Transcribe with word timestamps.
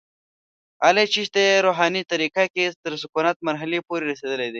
علي 0.85 1.03
چشتیه 1.13 1.63
روحاني 1.65 2.01
طریقه 2.11 2.43
کې 2.53 2.65
تر 2.83 2.93
سکونت 3.03 3.35
مرحلې 3.47 3.79
پورې 3.87 4.03
رسېدلی 4.11 4.43
دی. 4.49 4.49